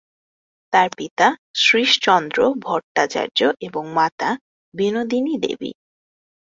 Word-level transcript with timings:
তার 0.73 0.89
পিতা 0.97 1.27
শ্রীশচন্দ্র 1.55 2.37
ভট্টাচার্য 2.63 3.39
এবং 3.61 3.83
মাতা 3.97 4.29
বিনোদিনী 4.73 5.35
দেবী। 5.43 5.71